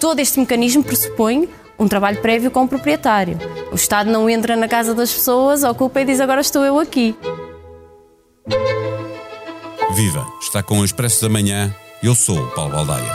Todo 0.00 0.18
este 0.20 0.38
mecanismo 0.38 0.82
pressupõe 0.82 1.48
um 1.78 1.88
trabalho 1.88 2.20
prévio 2.20 2.50
com 2.50 2.64
o 2.64 2.68
proprietário. 2.68 3.38
O 3.72 3.74
Estado 3.74 4.10
não 4.10 4.28
entra 4.30 4.56
na 4.56 4.68
casa 4.68 4.94
das 4.94 5.12
pessoas, 5.12 5.64
ocupa 5.64 6.00
e 6.00 6.04
diz 6.04 6.20
agora 6.20 6.40
estou 6.40 6.64
eu 6.64 6.78
aqui. 6.78 7.16
Viva! 9.94 10.26
Está 10.40 10.62
com 10.62 10.80
o 10.80 10.84
Expresso 10.84 11.22
da 11.22 11.28
Manhã. 11.28 11.74
Eu 12.02 12.14
sou 12.14 12.38
o 12.38 12.50
Paulo 12.50 12.72
Baldaia. 12.72 13.12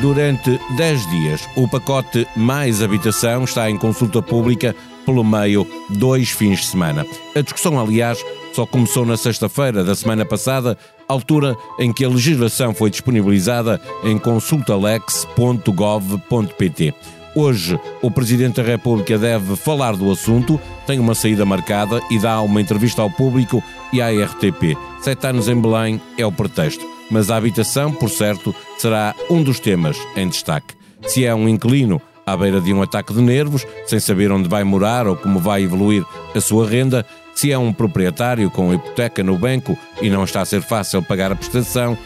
Durante 0.00 0.60
10 0.76 1.10
dias, 1.10 1.48
o 1.56 1.66
pacote 1.66 2.26
Mais 2.36 2.82
Habitação 2.82 3.44
está 3.44 3.68
em 3.68 3.76
consulta 3.76 4.22
pública 4.22 4.74
pelo 5.08 5.24
meio 5.24 5.66
dois 5.88 6.28
fins 6.28 6.60
de 6.60 6.66
semana. 6.66 7.06
A 7.34 7.40
discussão, 7.40 7.80
aliás, 7.80 8.22
só 8.52 8.66
começou 8.66 9.06
na 9.06 9.16
sexta-feira 9.16 9.82
da 9.82 9.94
semana 9.94 10.26
passada, 10.26 10.76
altura 11.08 11.56
em 11.78 11.90
que 11.90 12.04
a 12.04 12.08
legislação 12.10 12.74
foi 12.74 12.90
disponibilizada 12.90 13.80
em 14.04 14.18
consultalex.gov.pt. 14.18 16.94
Hoje, 17.34 17.80
o 18.02 18.10
Presidente 18.10 18.56
da 18.56 18.62
República 18.62 19.16
deve 19.16 19.56
falar 19.56 19.96
do 19.96 20.12
assunto, 20.12 20.60
tem 20.86 20.98
uma 20.98 21.14
saída 21.14 21.46
marcada 21.46 22.02
e 22.10 22.18
dá 22.18 22.42
uma 22.42 22.60
entrevista 22.60 23.00
ao 23.00 23.10
público 23.10 23.64
e 23.90 24.02
à 24.02 24.10
RTP. 24.10 24.76
Sete 25.00 25.26
anos 25.26 25.48
em 25.48 25.58
Belém 25.58 25.98
é 26.18 26.26
o 26.26 26.32
pretexto 26.32 26.84
mas 27.10 27.30
a 27.30 27.36
habitação, 27.36 27.92
por 27.92 28.10
certo, 28.10 28.54
será 28.76 29.14
um 29.30 29.42
dos 29.42 29.58
temas 29.58 29.96
em 30.14 30.28
destaque. 30.28 30.74
Se 31.06 31.24
é 31.24 31.34
um 31.34 31.48
inquilino 31.48 32.02
à 32.32 32.36
beira 32.36 32.60
de 32.60 32.72
um 32.72 32.82
ataque 32.82 33.12
de 33.12 33.20
nervos, 33.20 33.66
sem 33.86 33.98
saber 33.98 34.30
onde 34.30 34.48
vai 34.48 34.64
morar 34.64 35.06
ou 35.06 35.16
como 35.16 35.38
vai 35.38 35.62
evoluir 35.62 36.04
a 36.34 36.40
sua 36.40 36.68
renda, 36.68 37.04
se 37.34 37.52
é 37.52 37.58
um 37.58 37.72
proprietário 37.72 38.50
com 38.50 38.74
hipoteca 38.74 39.22
no 39.22 39.38
banco 39.38 39.78
e 40.02 40.10
não 40.10 40.24
está 40.24 40.40
a 40.40 40.44
ser 40.44 40.60
fácil 40.60 41.02
pagar 41.02 41.30
a 41.30 41.36
prestação, 41.36 41.96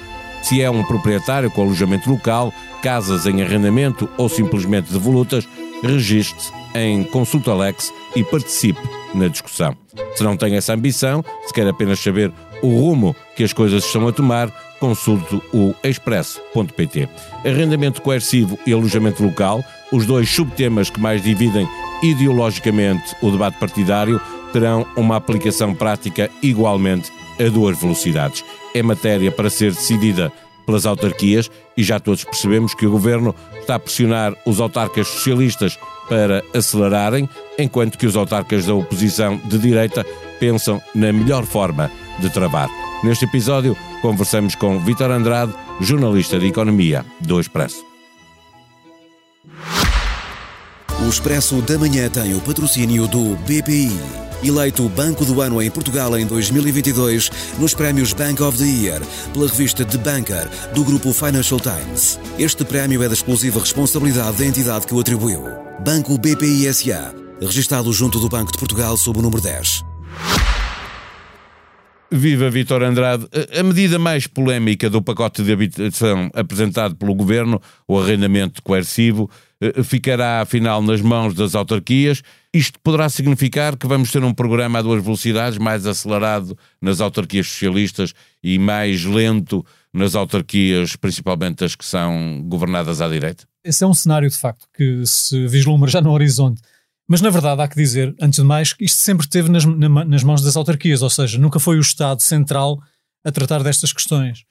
se 0.43 0.61
é 0.61 0.71
um 0.71 0.83
proprietário 0.85 1.51
com 1.51 1.63
alojamento 1.63 2.11
local, 2.11 2.53
casas 2.83 3.27
em 3.27 3.43
arrendamento 3.43 4.09
ou 4.19 4.29
simplesmente 4.29 4.93
devolutas, 4.93 5.49
registre-se 5.83 6.53
em 6.75 7.05
Consulta 7.05 7.51
Alex 7.53 7.93
e 8.17 8.25
participe 8.25 8.81
na 9.15 9.29
discussão. 9.29 9.77
Se 10.15 10.23
não 10.23 10.37
tem 10.37 10.57
essa 10.57 10.75
ambição, 10.75 11.25
se 11.47 11.53
quer 11.53 11.67
apenas 11.67 12.01
saber 12.01 12.33
o 12.63 12.69
rumo 12.69 13.15
que 13.37 13.45
as 13.45 13.53
coisas 13.53 13.85
estão 13.85 14.07
a 14.07 14.13
tomar, 14.13 14.51
consulte 14.79 15.41
o 15.53 15.75
expresso.pt. 15.83 17.09
Arrendamento 17.45 18.03
coercivo 18.03 18.59
e 18.67 18.73
alojamento 18.73 19.23
local, 19.23 19.65
os 19.93 20.07
dois 20.07 20.29
subtemas 20.29 20.91
que 20.91 21.01
mais 21.01 21.23
dividem 21.23 21.69
ideologicamente 22.03 23.15
o 23.23 23.31
debate 23.31 23.59
partidário, 23.59 24.21
terão 24.53 24.87
uma 24.97 25.17
aplicação 25.17 25.75
prática 25.75 26.31
igualmente 26.43 27.11
a 27.39 27.49
duas 27.49 27.79
velocidades. 27.81 28.45
É 28.75 28.83
matéria 28.83 29.31
para 29.31 29.49
ser 29.49 29.73
decidida 29.73 30.33
pelas 30.67 30.87
autarquias 30.87 31.51
e 31.77 31.83
já 31.83 31.99
todos 31.99 32.25
percebemos 32.25 32.75
que 32.75 32.87
o 32.87 32.91
governo 32.91 33.35
está 33.61 33.77
a 33.77 33.79
pressionar 33.79 34.35
os 34.47 34.61
autarcas 34.61 35.09
socialistas 35.09 35.79
para 36.09 36.43
acelerarem, 36.55 37.29
enquanto 37.59 37.99
que 37.99 38.07
os 38.07 38.17
autarcas 38.17 38.67
da 38.67 38.75
oposição 38.75 39.41
de 39.45 39.59
direita 39.59 40.05
pensam 40.39 40.81
na 40.95 41.13
melhor 41.13 41.45
forma 41.45 41.91
de 42.19 42.31
travar. 42.31 42.69
Neste 43.03 43.25
episódio, 43.25 43.77
conversamos 44.01 44.55
com 44.55 44.79
Vitor 44.79 45.11
Andrade, 45.11 45.53
jornalista 45.81 46.39
de 46.39 46.47
Economia 46.47 47.05
do 47.21 47.41
Expresso. 47.41 47.92
Expresso 51.13 51.61
da 51.61 51.79
Manhã 51.79 52.09
tem 52.09 52.35
o 52.35 52.41
patrocínio 52.41 53.07
do 53.07 53.37
BPI. 53.41 53.93
Eleito 54.43 54.89
Banco 54.89 55.27
do 55.27 55.43
Ano 55.43 55.61
em 55.61 55.71
Portugal 55.71 56.19
em 56.19 56.25
2022 56.25 57.31
nos 57.59 57.75
prémios 57.75 58.15
Bank 58.15 58.43
of 58.43 58.57
the 58.57 58.65
Year 58.65 59.03
pela 59.35 59.47
revista 59.47 59.85
The 59.85 59.99
Banker 59.99 60.49
do 60.73 60.83
grupo 60.83 61.13
Financial 61.13 61.61
Times. 61.61 62.19
Este 62.39 62.65
prémio 62.65 63.03
é 63.03 63.09
da 63.09 63.13
exclusiva 63.13 63.61
responsabilidade 63.61 64.39
da 64.39 64.47
entidade 64.47 64.87
que 64.87 64.95
o 64.95 65.01
atribuiu. 65.01 65.45
Banco 65.85 66.17
BPI 66.17 66.73
SA, 66.73 67.15
registado 67.39 67.93
junto 67.93 68.19
do 68.19 68.31
Banco 68.31 68.51
de 68.51 68.59
Portugal 68.59 68.97
sob 68.97 69.19
o 69.19 69.23
número 69.23 69.43
10. 69.43 69.83
Viva 72.11 72.51
Vitor 72.51 72.83
Andrade. 72.83 73.27
A 73.59 73.63
medida 73.63 73.99
mais 73.99 74.27
polémica 74.27 74.91
do 74.91 75.01
pacote 75.01 75.43
de 75.43 75.51
habitação 75.51 76.31
apresentado 76.35 76.95
pelo 76.95 77.15
governo, 77.15 77.61
o 77.89 77.99
arrendamento 77.99 78.63
coercivo, 78.63 79.31
ficará 79.85 80.41
afinal 80.41 80.83
nas 80.83 81.01
mãos 81.01 81.35
das 81.35 81.55
autarquias. 81.55 82.23
Isto 82.53 82.79
poderá 82.81 83.09
significar 83.09 83.77
que 83.77 83.87
vamos 83.87 84.11
ter 84.11 84.23
um 84.25 84.35
programa 84.35 84.79
a 84.79 84.83
duas 84.83 85.03
velocidades, 85.03 85.59
mais 85.59 85.87
acelerado 85.87 86.57
nas 86.81 87.01
autarquias 87.01 87.49
socialistas 87.49 88.13
e 88.43 88.59
mais 88.59 89.05
lento 89.05 89.65
nas 89.93 90.15
autarquias, 90.15 90.97
principalmente 90.97 91.65
as 91.65 91.75
que 91.75 91.85
são 91.85 92.43
governadas 92.47 93.01
à 93.01 93.09
direita? 93.09 93.45
Esse 93.65 93.85
é 93.85 93.87
um 93.87 93.95
cenário, 93.95 94.29
de 94.29 94.37
facto, 94.37 94.67
que 94.75 95.03
se 95.07 95.47
vislumbra 95.47 95.91
já 95.91 96.01
no 96.01 96.11
horizonte 96.11 96.61
mas 97.13 97.21
na 97.21 97.29
verdade 97.29 97.61
há 97.61 97.69
que 97.69 97.77
dizer, 97.77 98.15
antes 98.21 98.39
de 98.39 98.47
mais, 98.47 98.73
que 98.73 98.85
isto 98.85 98.97
sempre 98.97 99.27
esteve 99.27 99.51
nas, 99.51 99.67
na, 99.67 100.05
nas 100.05 100.23
mãos 100.23 100.41
das 100.41 100.57
autarquias, 100.57 101.03
ou 101.03 101.11
seja, 101.11 101.39
nunca 101.39 101.59
foi 101.59 101.77
o 101.77 101.81
Estado 101.81 102.21
central 102.21 102.83
a 103.23 103.31
tratar 103.31 103.63
destas 103.63 103.93
questões. 103.93 104.45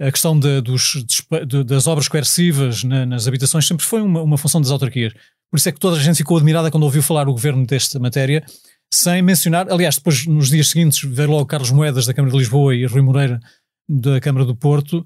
A 0.00 0.10
questão 0.10 0.38
de, 0.38 0.60
dos, 0.60 1.04
de, 1.46 1.64
das 1.64 1.86
obras 1.86 2.08
coercivas 2.08 2.82
na, 2.82 3.06
nas 3.06 3.28
habitações 3.28 3.66
sempre 3.66 3.86
foi 3.86 4.02
uma, 4.02 4.22
uma 4.22 4.38
função 4.38 4.60
das 4.60 4.70
autarquias. 4.70 5.12
Por 5.50 5.58
isso 5.58 5.68
é 5.68 5.72
que 5.72 5.78
toda 5.78 5.96
a 5.96 6.00
gente 6.00 6.16
ficou 6.16 6.36
admirada 6.36 6.70
quando 6.70 6.82
ouviu 6.82 7.02
falar 7.02 7.28
o 7.28 7.32
governo 7.32 7.64
desta 7.64 7.98
matéria, 8.00 8.44
sem 8.92 9.22
mencionar, 9.22 9.70
aliás, 9.70 9.96
depois 9.96 10.26
nos 10.26 10.50
dias 10.50 10.68
seguintes 10.68 11.00
veio 11.08 11.30
logo 11.30 11.46
Carlos 11.46 11.70
Moedas 11.70 12.06
da 12.06 12.14
Câmara 12.14 12.32
de 12.32 12.38
Lisboa 12.38 12.74
e 12.74 12.84
Rui 12.86 13.02
Moreira 13.02 13.40
da 13.88 14.20
Câmara 14.20 14.44
do 14.44 14.56
Porto 14.56 15.04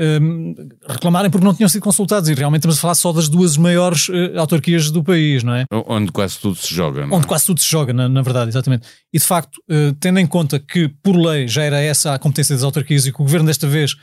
um, 0.00 0.54
reclamarem 0.88 1.30
porque 1.30 1.44
não 1.44 1.54
tinham 1.54 1.68
sido 1.68 1.82
consultados. 1.82 2.28
E 2.28 2.34
realmente 2.34 2.60
estamos 2.60 2.78
a 2.78 2.80
falar 2.80 2.94
só 2.94 3.12
das 3.12 3.28
duas 3.28 3.56
maiores 3.56 4.08
uh, 4.08 4.38
autarquias 4.38 4.90
do 4.90 5.04
país, 5.04 5.42
não 5.42 5.54
é? 5.54 5.64
Onde 5.86 6.10
quase 6.10 6.38
tudo 6.38 6.56
se 6.56 6.74
joga, 6.74 7.06
não 7.06 7.14
é? 7.14 7.18
Onde 7.18 7.26
quase 7.26 7.44
tudo 7.44 7.60
se 7.60 7.70
joga, 7.70 7.92
na, 7.92 8.08
na 8.08 8.22
verdade, 8.22 8.50
exatamente. 8.50 8.88
E 9.12 9.18
de 9.18 9.24
facto, 9.24 9.56
uh, 9.70 9.92
tendo 10.00 10.18
em 10.18 10.26
conta 10.26 10.58
que 10.58 10.88
por 11.02 11.16
lei 11.16 11.46
já 11.46 11.62
era 11.62 11.80
essa 11.80 12.14
a 12.14 12.18
competência 12.18 12.54
das 12.54 12.64
autarquias 12.64 13.06
e 13.06 13.12
que 13.12 13.20
o 13.20 13.24
governo 13.24 13.46
desta 13.46 13.66
vez 13.66 13.94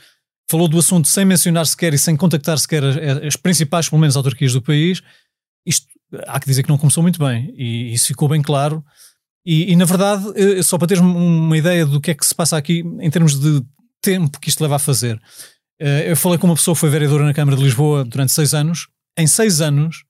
falou 0.48 0.68
do 0.68 0.78
assunto 0.78 1.08
sem 1.08 1.24
mencionar 1.24 1.66
sequer 1.66 1.94
e 1.94 1.98
sem 1.98 2.16
contactar 2.16 2.58
sequer 2.58 2.82
as, 2.84 2.96
as 3.24 3.36
principais, 3.36 3.88
pelo 3.88 4.00
menos, 4.00 4.16
autarquias 4.16 4.52
do 4.52 4.62
país, 4.62 5.02
isto 5.66 5.86
há 6.26 6.40
que 6.40 6.46
dizer 6.46 6.62
que 6.62 6.68
não 6.68 6.78
começou 6.78 7.02
muito 7.02 7.18
bem. 7.18 7.52
E 7.56 7.92
isso 7.92 8.06
ficou 8.06 8.28
bem 8.28 8.40
claro. 8.40 8.84
E, 9.44 9.72
e 9.72 9.76
na 9.76 9.84
verdade, 9.84 10.26
uh, 10.26 10.62
só 10.62 10.78
para 10.78 10.88
teres 10.88 11.02
uma 11.02 11.56
ideia 11.56 11.84
do 11.86 12.00
que 12.00 12.10
é 12.10 12.14
que 12.14 12.26
se 12.26 12.34
passa 12.34 12.56
aqui 12.56 12.80
em 13.00 13.10
termos 13.10 13.38
de 13.38 13.62
tempo 14.00 14.38
que 14.40 14.48
isto 14.48 14.62
leva 14.62 14.76
a 14.76 14.78
fazer. 14.78 15.20
Eh, 15.80 16.10
eu 16.10 16.16
falei 16.16 16.38
com 16.38 16.46
uma 16.46 16.54
pessoa 16.54 16.74
que 16.74 16.80
foi 16.80 16.90
vereadora 16.90 17.24
na 17.24 17.34
Câmara 17.34 17.56
de 17.56 17.62
Lisboa 17.62 18.04
durante 18.04 18.32
seis 18.32 18.54
anos. 18.54 18.88
Em 19.16 19.26
seis 19.26 19.60
anos, 19.60 20.04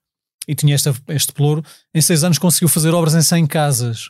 e 0.46 0.54
tinha 0.54 0.74
esta, 0.74 0.94
este 1.08 1.32
ploro, 1.32 1.64
em 1.94 2.00
seis 2.00 2.24
anos 2.24 2.38
conseguiu 2.38 2.68
fazer 2.68 2.90
obras 2.94 3.14
em 3.14 3.22
100 3.22 3.46
casas. 3.46 4.08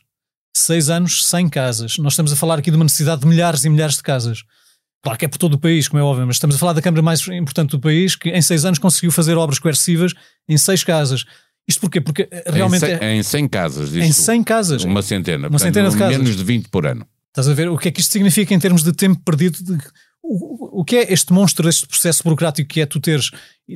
Seis 0.56 0.89
anos, 0.89 1.25
100 1.27 1.49
casas. 1.49 1.99
Nós 1.99 2.12
estamos 2.12 2.33
a 2.33 2.37
falar 2.37 2.59
aqui 2.59 2.71
de 2.71 2.77
uma 2.77 2.84
necessidade 2.84 3.21
de 3.21 3.27
milhares 3.27 3.65
e 3.65 3.69
milhares 3.69 3.97
de 3.97 4.03
casas. 4.03 4.43
Claro 5.03 5.19
que 5.19 5.25
é 5.25 5.28
por 5.28 5.38
todo 5.38 5.54
o 5.54 5.59
país, 5.59 5.86
como 5.86 6.00
é 6.00 6.03
óbvio, 6.03 6.26
mas 6.26 6.36
estamos 6.36 6.56
a 6.56 6.59
falar 6.59 6.72
da 6.72 6.82
Câmara 6.82 7.03
mais 7.03 7.26
importante 7.28 7.70
do 7.70 7.81
país, 7.81 8.16
que 8.16 8.31
em 8.31 8.42
seis 8.42 8.64
anos 8.64 8.78
conseguiu 8.78 9.12
fazer 9.12 9.36
obras 9.36 9.59
coercivas 9.59 10.12
em 10.48 10.56
seis 10.56 10.82
casas. 10.82 11.25
Isto 11.69 11.82
porquê? 11.82 12.00
Porque 12.00 12.26
eh, 12.31 12.44
realmente. 12.47 12.84
Em 12.84 12.98
100, 12.98 13.09
é... 13.09 13.14
em 13.16 13.22
100 13.22 13.48
casas, 13.48 13.94
Em 13.94 14.12
100 14.12 14.42
casas. 14.42 14.84
Uma 14.84 15.03
centena. 15.03 15.48
Uma 15.48 15.50
portanto, 15.50 15.66
centena 15.66 15.91
de 15.91 15.97
casas. 15.97 16.16
Menos 16.16 16.36
de 16.36 16.42
20 16.42 16.69
por 16.69 16.86
ano. 16.86 17.06
Estás 17.28 17.48
a 17.48 17.54
ver 17.54 17.69
o 17.69 17.76
que 17.76 17.88
é 17.88 17.91
que 17.91 18.00
isto 18.00 18.10
significa 18.10 18.54
em 18.54 18.59
termos 18.59 18.82
de 18.82 18.92
tempo 18.92 19.20
perdido 19.25 19.62
de, 19.62 19.78
o, 20.22 20.81
o 20.81 20.84
que 20.84 20.97
é 20.97 21.12
este 21.12 21.32
monstro, 21.32 21.69
este 21.69 21.86
processo 21.86 22.22
burocrático 22.25 22.69
que 22.69 22.80
é 22.80 22.86
tu 22.86 22.98
teres 22.98 23.30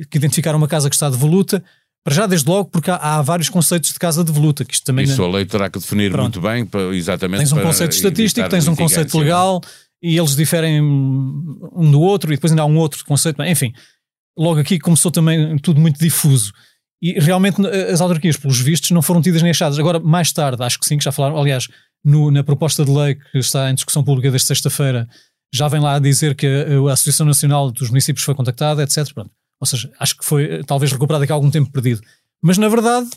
que 0.09 0.17
identificar 0.17 0.55
uma 0.55 0.67
casa 0.67 0.89
que 0.89 0.95
está 0.95 1.09
devoluta? 1.09 1.63
Para 2.03 2.15
já, 2.15 2.27
desde 2.27 2.49
logo, 2.49 2.69
porque 2.69 2.91
há, 2.91 2.95
há, 2.95 3.21
vários 3.21 3.47
conceitos 3.47 3.93
de 3.93 3.99
casa 3.99 4.25
devoluta. 4.25 4.65
Que 4.65 4.73
isto 4.73 4.83
também 4.83 5.05
Isso 5.05 5.23
a 5.23 5.27
lei 5.27 5.45
terá 5.45 5.69
que 5.69 5.79
definir 5.79 6.11
Pronto. 6.11 6.41
muito 6.41 6.41
bem, 6.41 6.65
para, 6.65 6.93
exatamente. 6.93 7.39
Tens 7.39 7.53
um 7.53 7.61
conceito 7.61 7.91
estatístico, 7.93 8.49
tens 8.49 8.67
um 8.67 8.75
conceito 8.75 9.17
legal 9.17 9.61
e 10.03 10.17
eles 10.17 10.35
diferem 10.35 10.81
um 10.81 11.89
do 11.89 12.01
outro 12.01 12.33
e 12.33 12.35
depois 12.35 12.51
ainda 12.51 12.63
há 12.63 12.65
um 12.65 12.77
outro 12.77 13.05
conceito. 13.05 13.41
Enfim, 13.41 13.73
logo 14.37 14.59
aqui 14.59 14.77
começou 14.77 15.09
também 15.09 15.57
tudo 15.59 15.79
muito 15.79 15.97
difuso. 15.97 16.51
E 17.01 17.19
realmente 17.19 17.65
as 17.65 18.01
autarquias, 18.01 18.35
pelos 18.35 18.59
vistos, 18.59 18.91
não 18.91 19.01
foram 19.01 19.21
tidas 19.21 19.41
nem 19.41 19.51
achadas. 19.51 19.79
Agora, 19.79 20.01
mais 20.01 20.33
tarde, 20.33 20.61
acho 20.61 20.77
que 20.77 20.85
sim, 20.85 20.97
que 20.97 21.03
já 21.05 21.11
falaram. 21.11 21.37
Aliás, 21.37 21.69
no, 22.03 22.29
na 22.29 22.43
proposta 22.43 22.83
de 22.83 22.91
lei 22.91 23.15
que 23.15 23.37
está 23.37 23.71
em 23.71 23.75
discussão 23.75 24.03
pública 24.03 24.29
desde 24.29 24.47
sexta-feira, 24.47 25.07
já 25.53 25.69
vem 25.69 25.79
lá 25.79 25.95
a 25.95 25.99
dizer 25.99 26.35
que 26.35 26.47
a, 26.47 26.89
a 26.89 26.93
Associação 26.93 27.25
Nacional 27.25 27.71
dos 27.71 27.87
Municípios 27.87 28.25
foi 28.25 28.35
contactada, 28.35 28.83
etc. 28.83 29.09
Pronto. 29.13 29.31
Ou 29.61 29.65
seja, 29.65 29.89
acho 29.97 30.17
que 30.17 30.25
foi 30.25 30.63
talvez 30.65 30.91
recuperado 30.91 31.23
aqui 31.23 31.31
algum 31.31 31.49
tempo 31.49 31.71
perdido. 31.71 32.01
Mas 32.41 32.57
na 32.57 32.67
verdade, 32.67 33.09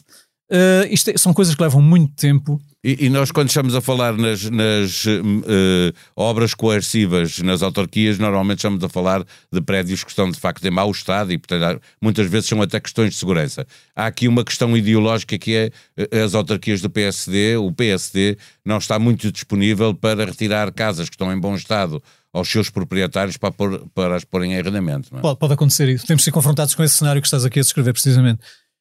Uh, 0.51 0.87
isto 0.91 1.11
é, 1.11 1.19
são 1.19 1.35
coisas 1.35 1.55
que 1.55 1.63
levam 1.63 1.83
muito 1.83 2.15
tempo. 2.15 2.61
E, 2.85 3.07
e 3.07 3.11
nós, 3.11 3.33
quando 3.33 3.49
estamos 3.49 3.75
a 3.75 3.81
falar 3.81 4.17
nas, 4.17 4.49
nas 4.49 5.05
uh, 5.07 5.93
obras 6.15 6.55
coercivas 6.55 7.41
nas 7.41 7.61
autarquias, 7.61 8.17
normalmente 8.17 8.59
estamos 8.59 8.83
a 8.85 8.89
falar 8.89 9.25
de 9.53 9.61
prédios 9.61 10.05
que 10.05 10.11
estão 10.11 10.31
de 10.31 10.39
facto 10.39 10.65
em 10.65 10.71
mau 10.71 10.89
estado 10.93 11.33
e, 11.33 11.39
portanto, 11.39 11.83
muitas 12.01 12.31
vezes 12.31 12.49
são 12.49 12.63
até 12.63 12.79
questões 12.79 13.11
de 13.11 13.17
segurança. 13.17 13.67
Há 13.95 14.07
aqui 14.07 14.29
uma 14.29 14.45
questão 14.45 14.77
ideológica 14.77 15.37
que 15.37 15.57
é 15.57 15.71
eh, 15.97 16.23
as 16.23 16.33
autarquias 16.33 16.81
do 16.81 16.89
PSD, 16.89 17.57
o 17.57 17.73
PSD 17.73 18.39
não 18.65 18.79
está 18.79 19.01
muito 19.01 19.33
disponível 19.33 19.93
para 19.93 20.25
retirar 20.25 20.71
casas 20.71 21.09
que 21.09 21.15
estão 21.15 21.33
em 21.33 21.41
bom 21.41 21.57
estado 21.57 22.01
aos 22.33 22.49
seus 22.49 22.71
proprietários 22.71 23.37
para, 23.37 23.51
pôr, 23.51 23.85
para 23.95 24.15
as 24.15 24.23
porem 24.23 24.53
em 24.53 24.59
arrendamento. 24.61 25.09
É? 25.17 25.21
Pode, 25.21 25.39
pode 25.41 25.55
acontecer 25.55 25.89
isso. 25.89 26.07
Temos 26.07 26.21
de 26.21 26.27
ser 26.27 26.33
confrontados 26.33 26.75
com 26.75 26.85
esse 26.85 26.95
cenário 26.95 27.21
que 27.21 27.27
estás 27.27 27.45
aqui 27.45 27.59
a 27.59 27.63
descrever 27.63 27.93
precisamente. 27.93 28.41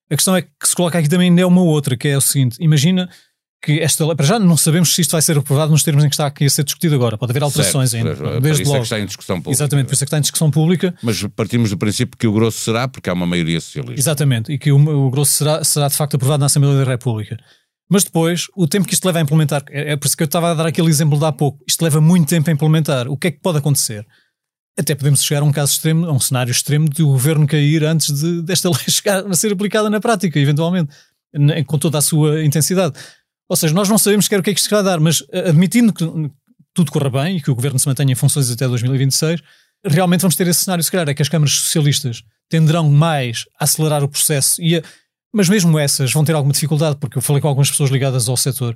A 0.09 0.15
questão 0.15 0.35
é 0.35 0.41
que 0.41 0.49
se 0.63 0.75
coloca 0.75 0.97
aqui 0.99 1.09
também 1.09 1.39
é 1.39 1.45
uma 1.45 1.61
outra, 1.61 1.97
que 1.97 2.07
é 2.07 2.17
o 2.17 2.21
seguinte: 2.21 2.57
imagina 2.59 3.09
que 3.65 3.79
esta 3.79 4.05
lei, 4.05 4.15
para 4.15 4.25
já 4.25 4.37
não 4.37 4.55
sabemos 4.55 4.93
se 4.93 5.01
isto 5.01 5.11
vai 5.11 5.21
ser 5.21 5.37
aprovado 5.37 5.71
nos 5.71 5.81
termos 5.81 6.03
em 6.03 6.07
que 6.07 6.13
está 6.13 6.27
aqui 6.27 6.45
a 6.45 6.49
ser 6.49 6.63
discutido 6.63 6.93
agora. 6.93 7.17
Pode 7.17 7.31
haver 7.31 7.41
alterações 7.41 7.89
certo, 7.89 8.07
ainda. 8.07 8.39
Desde 8.39 8.61
por 8.61 8.61
isso 8.61 8.63
logo. 8.63 8.75
é 8.75 8.79
que 8.79 8.83
está 8.83 8.99
em 8.99 9.05
discussão 9.07 9.37
pública. 9.37 9.51
Exatamente, 9.57 9.87
por 9.87 9.93
isso 9.93 10.03
é 10.03 10.05
que 10.05 10.07
está 10.07 10.17
em 10.17 10.21
discussão 10.21 10.51
pública. 10.51 10.95
Mas 11.01 11.23
partimos 11.35 11.71
do 11.71 11.77
princípio 11.77 12.15
que 12.17 12.27
o 12.27 12.31
grosso 12.31 12.59
será, 12.59 12.87
porque 12.87 13.09
há 13.09 13.13
uma 13.13 13.25
maioria 13.25 13.59
socialista. 13.59 13.99
Exatamente, 13.99 14.51
e 14.51 14.59
que 14.59 14.71
o, 14.71 14.77
o 14.77 15.09
grosso 15.09 15.33
será, 15.33 15.63
será 15.63 15.87
de 15.87 15.95
facto 15.95 16.15
aprovado 16.15 16.41
na 16.41 16.45
Assembleia 16.45 16.77
da 16.77 16.91
República. 16.91 17.37
Mas 17.89 18.03
depois, 18.03 18.45
o 18.55 18.67
tempo 18.67 18.87
que 18.87 18.93
isto 18.93 19.05
leva 19.05 19.19
a 19.19 19.21
implementar, 19.21 19.63
é, 19.69 19.93
é 19.93 19.95
por 19.95 20.05
isso 20.05 20.15
que 20.15 20.23
eu 20.23 20.25
estava 20.25 20.51
a 20.51 20.53
dar 20.53 20.67
aquele 20.67 20.89
exemplo 20.89 21.17
de 21.17 21.25
há 21.25 21.31
pouco, 21.31 21.63
isto 21.67 21.81
leva 21.83 21.99
muito 21.99 22.29
tempo 22.29 22.47
a 22.49 22.53
implementar. 22.53 23.07
O 23.07 23.17
que 23.17 23.27
é 23.27 23.31
que 23.31 23.39
pode 23.39 23.57
acontecer? 23.57 24.05
Até 24.77 24.93
podemos 24.93 25.23
chegar 25.23 25.41
a 25.41 25.45
um 25.45 25.51
caso 25.51 25.71
extremo, 25.71 26.05
a 26.05 26.11
um 26.11 26.19
cenário 26.19 26.51
extremo 26.51 26.89
de 26.89 27.01
o 27.01 27.07
governo 27.07 27.47
cair 27.47 27.83
antes 27.83 28.13
de, 28.13 28.41
desta 28.41 28.69
lei 28.71 28.79
chegar 28.89 29.25
a 29.25 29.33
ser 29.33 29.53
aplicada 29.53 29.89
na 29.89 29.99
prática, 29.99 30.39
eventualmente, 30.39 30.93
com 31.65 31.77
toda 31.77 31.97
a 31.97 32.01
sua 32.01 32.43
intensidade. 32.43 32.93
Ou 33.47 33.55
seja, 33.55 33.73
nós 33.73 33.87
não 33.87 33.97
sabemos 33.97 34.25
sequer 34.25 34.39
o 34.39 34.43
que 34.43 34.49
é 34.49 34.53
que 34.53 34.59
isto 34.59 34.69
vai 34.69 34.83
dar, 34.83 34.99
mas 34.99 35.23
eh, 35.31 35.49
admitindo 35.49 35.93
que 35.93 36.03
tudo 36.73 36.91
corra 36.91 37.09
bem 37.09 37.37
e 37.37 37.41
que 37.41 37.51
o 37.51 37.55
governo 37.55 37.79
se 37.79 37.87
mantenha 37.87 38.11
em 38.11 38.15
funções 38.15 38.49
até 38.49 38.67
2026, 38.67 39.41
realmente 39.85 40.21
vamos 40.21 40.35
ter 40.35 40.47
esse 40.47 40.63
cenário, 40.63 40.83
se 40.83 40.91
calhar, 40.91 41.07
é 41.07 41.13
que 41.13 41.21
as 41.21 41.29
câmaras 41.29 41.53
socialistas 41.53 42.23
tenderão 42.49 42.89
mais 42.89 43.45
a 43.59 43.63
acelerar 43.63 44.03
o 44.03 44.09
processo, 44.09 44.61
a, 44.61 44.81
mas 45.33 45.47
mesmo 45.47 45.77
essas 45.77 46.11
vão 46.11 46.25
ter 46.25 46.33
alguma 46.33 46.53
dificuldade, 46.53 46.97
porque 46.99 47.17
eu 47.17 47.21
falei 47.21 47.41
com 47.41 47.47
algumas 47.47 47.69
pessoas 47.69 47.89
ligadas 47.89 48.27
ao 48.27 48.37
setor 48.37 48.75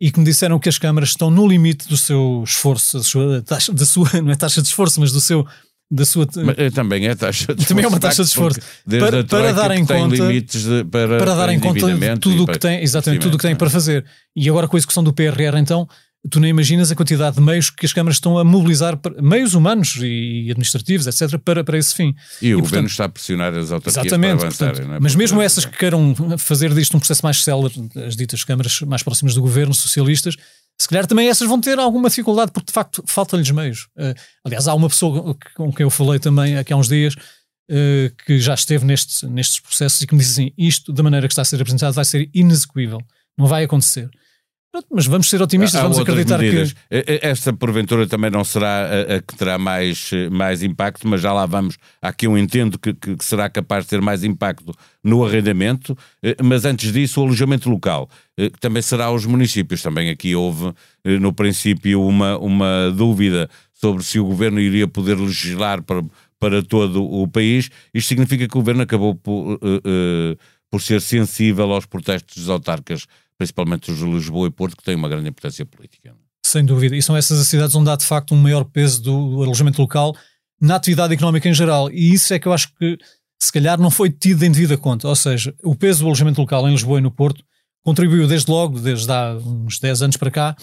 e 0.00 0.10
que 0.10 0.18
me 0.18 0.24
disseram 0.24 0.58
que 0.58 0.68
as 0.68 0.78
câmaras 0.78 1.10
estão 1.10 1.30
no 1.30 1.46
limite 1.46 1.86
do 1.88 1.96
seu 1.96 2.42
esforço, 2.44 2.98
da 2.98 3.04
sua, 3.04 3.42
taxa, 3.42 3.72
da 3.72 3.84
sua 3.84 4.08
não 4.22 4.30
é 4.30 4.36
taxa 4.36 4.62
de 4.62 4.68
esforço, 4.68 4.98
mas 5.00 5.12
do 5.12 5.20
seu 5.20 5.46
da 5.92 6.04
sua 6.04 6.24
mas, 6.36 6.56
eh, 6.56 6.70
também 6.70 7.08
é 7.08 7.14
taxa 7.16 7.52
de 7.52 7.62
esforço, 7.62 7.68
também 7.68 7.84
é 7.84 7.88
uma 7.88 7.98
taxa 7.98 8.22
de 8.22 8.28
esforço. 8.28 8.60
para, 8.88 9.24
para 9.24 9.52
dar 9.52 9.70
em 9.72 9.84
conta 9.84 10.16
de, 10.16 10.84
para, 10.84 11.18
para 11.18 11.34
dar 11.34 11.48
em 11.50 11.58
conta 11.58 11.80
tudo 12.20 12.44
o 12.44 12.46
que 12.46 12.58
tem 12.58 12.80
exatamente 12.80 13.22
tudo 13.22 13.34
o 13.34 13.36
que 13.36 13.42
tem 13.42 13.56
para 13.56 13.68
fazer. 13.68 14.04
E 14.36 14.48
agora 14.48 14.68
com 14.68 14.76
a 14.76 14.78
execução 14.78 15.02
do 15.02 15.12
PRR 15.12 15.58
então 15.58 15.88
tu 16.28 16.38
nem 16.38 16.50
imaginas 16.50 16.90
a 16.90 16.94
quantidade 16.94 17.36
de 17.36 17.42
meios 17.42 17.70
que 17.70 17.86
as 17.86 17.92
câmaras 17.92 18.16
estão 18.16 18.36
a 18.36 18.44
mobilizar, 18.44 18.98
meios 19.22 19.54
humanos 19.54 19.96
e 20.00 20.48
administrativos, 20.50 21.06
etc., 21.06 21.38
para, 21.38 21.64
para 21.64 21.78
esse 21.78 21.94
fim. 21.94 22.14
E, 22.42 22.48
e 22.48 22.54
o 22.54 22.58
portanto, 22.58 22.70
governo 22.70 22.88
está 22.88 23.04
a 23.04 23.08
pressionar 23.08 23.54
as 23.54 23.72
autarquias 23.72 24.06
exatamente, 24.06 24.36
para 24.36 24.46
avançarem. 24.48 24.74
Portanto, 24.74 24.96
é? 24.96 25.00
Mas 25.00 25.14
mesmo 25.14 25.40
essas 25.40 25.64
que 25.64 25.78
queiram 25.78 26.14
fazer 26.36 26.74
disto 26.74 26.96
um 26.96 27.00
processo 27.00 27.24
mais 27.24 27.42
célere, 27.42 27.74
as 28.06 28.16
ditas 28.16 28.44
câmaras 28.44 28.80
mais 28.82 29.02
próximas 29.02 29.34
do 29.34 29.40
governo, 29.40 29.72
socialistas, 29.72 30.36
se 30.78 30.88
calhar 30.88 31.06
também 31.06 31.28
essas 31.28 31.46
vão 31.46 31.60
ter 31.60 31.78
alguma 31.78 32.08
dificuldade, 32.08 32.52
porque 32.52 32.66
de 32.66 32.72
facto 32.72 33.02
faltam-lhes 33.06 33.50
meios. 33.50 33.88
Uh, 33.96 34.14
aliás, 34.44 34.66
há 34.66 34.74
uma 34.74 34.88
pessoa 34.88 35.36
com 35.54 35.72
quem 35.72 35.84
eu 35.84 35.90
falei 35.90 36.18
também 36.18 36.56
aqui 36.56 36.72
há 36.72 36.76
uns 36.76 36.88
dias, 36.88 37.14
uh, 37.14 38.14
que 38.24 38.38
já 38.38 38.54
esteve 38.54 38.84
neste, 38.84 39.26
nestes 39.26 39.60
processos 39.60 40.00
e 40.00 40.06
que 40.06 40.14
me 40.14 40.20
disse 40.20 40.32
assim: 40.32 40.52
isto, 40.56 40.92
da 40.92 41.02
maneira 41.02 41.26
que 41.26 41.32
está 41.32 41.42
a 41.42 41.44
ser 41.44 41.60
apresentado, 41.60 41.92
vai 41.92 42.04
ser 42.04 42.30
inexecuível. 42.32 43.00
Não 43.38 43.46
vai 43.46 43.64
acontecer. 43.64 44.08
Mas 44.88 45.06
vamos 45.06 45.28
ser 45.28 45.42
otimistas, 45.42 45.80
Há 45.80 45.82
vamos 45.82 45.98
acreditar 45.98 46.38
medidas. 46.38 46.72
que. 46.72 46.78
Esta, 47.22 47.52
porventura, 47.52 48.06
também 48.06 48.30
não 48.30 48.44
será 48.44 48.86
a, 48.86 49.16
a, 49.16 49.22
que 49.22 49.36
terá 49.36 49.58
mais, 49.58 50.10
mais 50.30 50.62
impacto, 50.62 51.08
mas 51.08 51.20
já 51.20 51.32
lá 51.32 51.44
vamos. 51.44 51.76
Há 52.00 52.08
aqui 52.08 52.28
um 52.28 52.38
entendo 52.38 52.78
que, 52.78 52.94
que, 52.94 53.16
será 53.24 53.50
capaz 53.50 53.84
de 53.84 53.90
ter 53.90 54.00
mais 54.00 54.22
impacto 54.22 54.72
no 55.02 55.24
arrendamento, 55.24 55.98
eh, 56.22 56.36
mas 56.42 56.64
antes 56.64 56.92
disso, 56.92 57.20
o 57.20 57.24
alojamento 57.24 57.68
local, 57.68 58.08
eh, 58.36 58.48
que 58.48 58.60
também 58.60 58.80
será 58.80 59.06
aos 59.06 59.26
municípios. 59.26 59.82
Também 59.82 60.08
aqui 60.08 60.36
houve, 60.36 60.72
eh, 61.04 61.18
no 61.18 61.32
princípio, 61.32 62.06
uma, 62.06 62.38
uma 62.38 62.92
dúvida 62.96 63.50
sobre 63.72 64.04
se 64.04 64.20
o 64.20 64.24
governo 64.24 64.60
iria 64.60 64.86
poder 64.86 65.18
legislar 65.18 65.82
para, 65.82 66.04
para 66.38 66.62
todo 66.62 67.02
o 67.02 67.26
país. 67.26 67.70
Isto 67.92 68.08
significa 68.08 68.46
que 68.46 68.56
o 68.56 68.60
governo 68.60 68.82
acabou 68.82 69.16
por, 69.16 69.58
por 70.70 70.80
ser 70.80 71.00
sensível 71.00 71.72
aos 71.72 71.86
protestos 71.86 72.36
dos 72.36 72.48
autarcas 72.48 73.06
principalmente 73.40 73.90
os 73.90 73.96
de 73.96 74.04
Lisboa 74.04 74.48
e 74.48 74.50
Porto, 74.50 74.76
que 74.76 74.82
têm 74.82 74.94
uma 74.94 75.08
grande 75.08 75.30
importância 75.30 75.64
política. 75.64 76.14
Sem 76.44 76.62
dúvida, 76.62 76.94
e 76.94 77.00
são 77.00 77.16
essas 77.16 77.40
as 77.40 77.48
cidades 77.48 77.74
onde 77.74 77.88
há 77.88 77.96
de 77.96 78.04
facto 78.04 78.34
um 78.34 78.36
maior 78.36 78.64
peso 78.64 79.02
do, 79.02 79.42
alojamento 79.42 79.80
local 79.80 80.14
na 80.60 80.76
atividade 80.76 81.14
económica 81.14 81.48
em 81.48 81.54
geral, 81.54 81.90
e 81.90 82.12
isso 82.12 82.34
é 82.34 82.38
que 82.38 82.46
eu 82.46 82.52
acho 82.52 82.70
que 82.74 82.98
se 83.42 83.50
calhar 83.50 83.80
não 83.80 83.90
foi 83.90 84.10
tido 84.10 84.42
em 84.42 84.50
devida 84.50 84.76
conta, 84.76 85.08
ou 85.08 85.16
seja, 85.16 85.54
o 85.64 85.74
peso 85.74 86.00
do 86.00 86.06
alojamento 86.06 86.38
local 86.38 86.68
em 86.68 86.72
Lisboa 86.72 86.98
e 86.98 87.00
no 87.00 87.10
Porto 87.10 87.42
contribuiu 87.82 88.28
desde 88.28 88.50
logo, 88.50 88.78
desde 88.78 89.10
há 89.10 89.32
uns 89.38 89.78
10 89.78 90.02
anos 90.02 90.16
para 90.18 90.30
cá, 90.30 90.54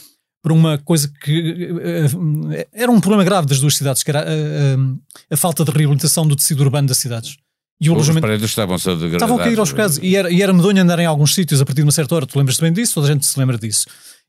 para 0.44 0.54
uma 0.54 0.78
coisa 0.78 1.12
que 1.24 1.72
uh, 1.72 2.68
era 2.72 2.92
um 2.92 3.02
problema 3.02 3.24
grave 3.24 3.48
das 3.48 3.60
duas 3.60 3.76
cidades, 3.76 4.04
que 4.04 4.12
era 4.12 4.22
a, 4.22 4.24
a, 4.24 5.34
a 5.34 5.38
falta 5.38 5.66
de 5.66 5.72
reabilitação 5.72 6.28
do 6.28 6.36
tecido 6.36 6.62
urbano 6.62 6.88
das 6.88 6.98
cidades. 6.98 7.38
E 7.80 7.90
o 7.90 7.94
Os 7.94 7.98
alojamento... 7.98 8.28
prédios 8.28 8.50
estavam-se 8.50 8.90
a 8.90 8.94
degradar. 8.94 9.16
Estavam 9.16 9.40
a 9.40 9.44
cair 9.44 9.60
aos 9.60 9.72
casos. 9.72 10.00
E 10.02 10.16
era, 10.16 10.32
e 10.32 10.42
era 10.42 10.52
medonho 10.52 10.82
andar 10.82 11.00
em 11.00 11.06
alguns 11.06 11.36
sítios 11.36 11.62
a 11.62 11.66
partir 11.66 11.82
de 11.82 11.86
uma 11.86 11.92
certa 11.92 12.16
hora. 12.16 12.26
Tu 12.26 12.38
lembras-te 12.38 12.62
bem 12.62 12.74
disso? 12.74 12.96
Toda 12.96 13.08
a 13.08 13.12
gente 13.12 13.26
se 13.26 13.40
lembra 13.40 13.58
disso. 13.58 13.86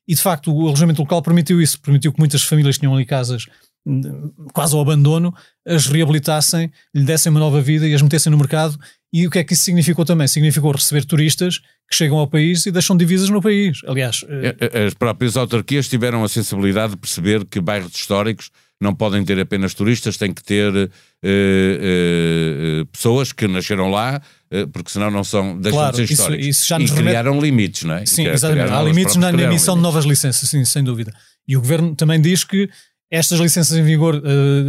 E 0.07 0.15
de 0.15 0.21
facto, 0.21 0.53
o 0.53 0.67
alojamento 0.67 1.01
local 1.01 1.23
permitiu 1.23 1.61
isso. 1.61 1.81
Permitiu 1.81 2.13
que 2.13 2.19
muitas 2.19 2.43
famílias 2.43 2.77
que 2.77 2.81
tinham 2.81 2.95
ali 2.95 3.07
casas 3.07 3.47
hum, 3.87 4.33
quase 4.53 4.75
ao 4.75 4.81
abandono 4.81 5.35
as 5.67 5.87
reabilitassem, 5.87 6.71
lhe 6.95 7.05
dessem 7.05 7.31
uma 7.31 7.41
nova 7.41 7.61
vida 7.61 7.89
e 7.89 7.95
as 7.95 8.03
metessem 8.03 8.31
no 8.31 8.37
mercado. 8.37 8.79
E 9.13 9.27
o 9.27 9.31
que 9.31 9.39
é 9.39 9.45
que 9.45 9.55
isso 9.55 9.65
significou 9.65 10.05
também? 10.05 10.29
Significou 10.29 10.71
receber 10.73 11.05
turistas 11.07 11.59
que 11.59 11.95
chegam 11.95 12.19
ao 12.19 12.27
país 12.27 12.67
e 12.67 12.71
deixam 12.71 12.95
divisas 12.95 13.31
no 13.31 13.41
país. 13.41 13.81
Aliás, 13.87 14.23
eh, 14.29 14.87
as 14.87 14.93
próprias 14.93 15.39
autarquias 15.39 15.89
tiveram 15.89 16.23
a 16.23 16.29
sensibilidade 16.29 16.93
de 16.93 16.99
perceber 16.99 17.47
que 17.47 17.61
bairros 17.61 17.95
históricos 17.95 18.51
não 18.81 18.95
podem 18.95 19.25
ter 19.25 19.39
apenas 19.41 19.75
turistas, 19.75 20.17
têm 20.17 20.33
que 20.33 20.43
ter 20.43 20.73
uh, 20.73 20.85
uh, 20.85 20.89
pessoas 22.99 23.33
que 23.33 23.47
nasceram 23.47 23.91
lá, 23.91 24.21
uh, 24.53 24.69
porque 24.69 24.91
senão 24.91 25.11
não 25.11 25.23
são, 25.23 25.59
deixam 25.59 25.79
claro, 25.79 25.97
de 25.97 26.07
ser 26.07 26.13
históricos. 26.13 26.47
Isso, 26.47 26.61
isso 26.61 26.69
já 26.69 26.79
nos 26.79 26.91
e 26.91 26.95
remete... 26.95 27.09
criaram 27.09 27.41
limites, 27.41 27.85
não 27.85 27.95
é? 27.95 28.05
Sim, 28.05 28.27
exatamente. 28.27 28.73
Há 28.73 28.83
limites 28.83 29.17
na, 29.17 29.31
emissão 29.31 29.77
de 29.77 29.83
novas 29.83 30.05
licenças, 30.05 30.49
sim, 30.49 30.65
sem 30.65 30.83
dúvida. 30.83 31.15
E 31.47 31.57
o 31.57 31.61
Governo 31.61 31.95
também 31.95 32.21
diz 32.21 32.43
que 32.43 32.69
estas 33.11 33.39
licenças 33.39 33.77
em 33.77 33.83
vigor 33.83 34.21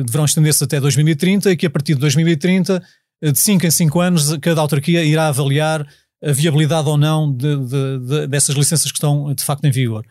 deverão 0.06 0.24
estender-se 0.24 0.64
até 0.64 0.80
2030 0.80 1.52
e 1.52 1.58
que 1.58 1.66
a 1.66 1.70
partir 1.70 1.96
de 1.96 2.00
2030, 2.00 2.82
de 3.22 3.38
5 3.38 3.66
em 3.66 3.72
5 3.72 4.00
anos, 4.00 4.38
cada 4.38 4.62
autarquia 4.62 5.04
irá 5.04 5.28
avaliar 5.28 5.86
a 6.24 6.32
viabilidade 6.32 6.88
ou 6.88 6.98
não 6.98 7.34
de, 7.34 7.58
de, 7.58 8.00
de, 8.00 8.28
dessas 8.28 8.56
licenças 8.56 8.92
que 8.92 8.98
estão 8.98 9.34
de 9.34 9.44
facto 9.44 9.66
em 9.66 9.72
vigor. 9.72 10.06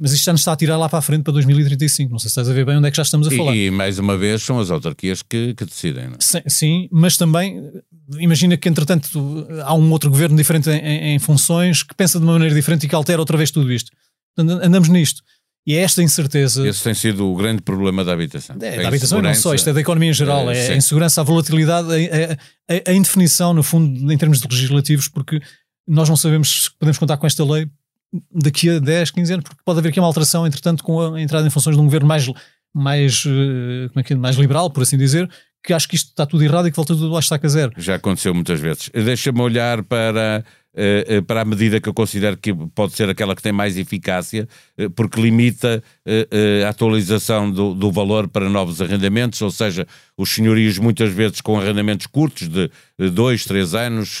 Mas 0.00 0.12
isto 0.12 0.24
já 0.24 0.32
nos 0.32 0.40
está 0.40 0.52
a 0.52 0.56
tirar 0.56 0.78
lá 0.78 0.88
para 0.88 0.98
a 0.98 1.02
frente 1.02 1.22
para 1.22 1.34
2035. 1.34 2.10
Não 2.10 2.18
sei 2.18 2.30
se 2.30 2.32
estás 2.32 2.48
a 2.48 2.52
ver 2.54 2.64
bem 2.64 2.78
onde 2.78 2.88
é 2.88 2.90
que 2.90 2.96
já 2.96 3.02
estamos 3.02 3.28
a 3.28 3.30
falar. 3.30 3.54
E, 3.54 3.66
e 3.66 3.70
mais 3.70 3.98
uma 3.98 4.16
vez 4.16 4.42
são 4.42 4.58
as 4.58 4.70
autarquias 4.70 5.20
que, 5.22 5.52
que 5.52 5.64
decidem. 5.66 6.06
Não 6.06 6.14
é? 6.14 6.16
sim, 6.18 6.40
sim, 6.46 6.88
mas 6.90 7.18
também 7.18 7.70
imagina 8.18 8.56
que 8.56 8.66
entretanto 8.66 9.46
há 9.62 9.74
um 9.74 9.90
outro 9.90 10.08
governo 10.08 10.34
diferente 10.36 10.70
em, 10.70 11.14
em, 11.14 11.18
funções 11.18 11.82
que 11.82 11.94
pensa 11.94 12.18
de 12.18 12.24
uma 12.24 12.32
maneira 12.32 12.54
diferente 12.54 12.86
e 12.86 12.88
que 12.88 12.94
altera 12.94 13.20
outra 13.20 13.36
vez 13.36 13.50
tudo 13.50 13.70
isto. 13.70 13.92
Andamos 14.38 14.88
nisto. 14.88 15.22
E 15.66 15.74
é 15.74 15.80
esta 15.82 16.02
incerteza. 16.02 16.66
Esse 16.66 16.82
tem 16.82 16.94
sido 16.94 17.30
o 17.30 17.36
grande 17.36 17.60
problema 17.60 18.02
da 18.02 18.14
habitação. 18.14 18.56
É, 18.60 18.82
da 18.82 18.88
habitação 18.88 19.20
não 19.20 19.34
só, 19.34 19.54
isto 19.54 19.68
é 19.68 19.72
da 19.74 19.80
economia 19.80 20.10
em 20.10 20.14
geral. 20.14 20.50
É, 20.50 20.68
é 20.68 20.72
a 20.72 20.76
insegurança, 20.76 21.20
a 21.20 21.24
volatilidade, 21.24 21.88
a, 21.92 22.32
a, 22.74 22.90
a, 22.90 22.94
indefinição, 22.94 23.52
no 23.52 23.62
fundo, 23.62 24.10
em 24.10 24.16
termos 24.16 24.40
de 24.40 24.48
legislativos, 24.48 25.08
porque 25.08 25.40
nós 25.86 26.08
não 26.08 26.16
sabemos 26.16 26.64
se 26.64 26.70
podemos 26.78 26.96
contar 26.96 27.18
com 27.18 27.26
esta 27.26 27.44
lei 27.44 27.68
daqui 28.32 28.68
a 28.70 28.78
10, 28.78 29.10
15 29.10 29.32
anos, 29.32 29.44
porque 29.44 29.62
pode 29.64 29.78
haver 29.78 29.90
aqui 29.90 30.00
uma 30.00 30.06
alteração, 30.06 30.46
entretanto, 30.46 30.82
com 30.82 31.14
a 31.14 31.20
entrada 31.20 31.46
em 31.46 31.50
funções 31.50 31.76
de 31.76 31.82
um 31.82 31.84
governo 31.84 32.06
mais, 32.06 32.30
mais, 32.74 33.24
eh, 33.26 33.88
como 33.88 34.00
é 34.00 34.02
que 34.02 34.12
é, 34.12 34.16
mais 34.16 34.36
liberal, 34.36 34.70
por 34.70 34.82
assim 34.82 34.98
dizer, 34.98 35.28
que 35.62 35.72
acho 35.72 35.88
que 35.88 35.94
isto 35.94 36.08
está 36.08 36.26
tudo 36.26 36.42
errado 36.42 36.66
e 36.66 36.70
que 36.70 36.76
volta 36.76 36.94
tudo 36.94 37.10
lá 37.10 37.20
estaca 37.20 37.48
zero. 37.48 37.72
Já 37.76 37.96
aconteceu 37.96 38.34
muitas 38.34 38.58
vezes. 38.60 38.90
Deixa-me 38.92 39.40
olhar 39.42 39.82
para 39.84 40.42
eh, 40.74 41.04
eh, 41.06 41.20
para 41.20 41.42
a 41.42 41.44
medida 41.44 41.80
que 41.80 41.88
eu 41.88 41.92
considero 41.92 42.36
que 42.36 42.54
pode 42.74 42.94
ser 42.94 43.08
aquela 43.08 43.36
que 43.36 43.42
tem 43.42 43.52
mais 43.52 43.76
eficácia, 43.76 44.48
porque 44.96 45.20
limita 45.20 45.82
a 46.64 46.68
atualização 46.68 47.50
do, 47.50 47.74
do 47.74 47.92
valor 47.92 48.26
para 48.28 48.48
novos 48.48 48.80
arrendamentos, 48.80 49.42
ou 49.42 49.50
seja, 49.50 49.86
os 50.20 50.30
senhorios 50.30 50.78
muitas 50.78 51.12
vezes 51.12 51.40
com 51.40 51.58
arrendamentos 51.58 52.06
curtos 52.06 52.48
de 52.48 52.70
dois, 53.10 53.44
três 53.44 53.74
anos, 53.74 54.20